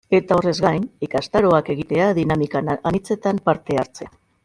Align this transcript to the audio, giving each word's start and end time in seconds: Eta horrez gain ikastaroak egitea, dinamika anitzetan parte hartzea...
Eta 0.19 0.37
horrez 0.37 0.53
gain 0.65 0.87
ikastaroak 1.09 1.71
egitea, 1.75 2.07
dinamika 2.23 2.63
anitzetan 2.75 3.47
parte 3.51 3.83
hartzea... 3.85 4.13